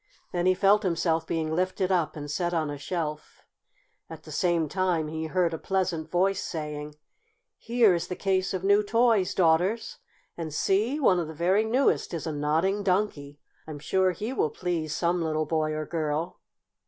[0.31, 3.43] Then he felt himself being lifted up and set on a shelf.
[4.09, 6.95] At the same time he heard a pleasant voice saying:
[7.59, 9.99] "Here is the case of new toys, Daughters.
[10.35, 13.39] And see, one of the very newest is a Nodding Donkey!
[13.67, 16.39] I'm sure he will please some little boy or girl!"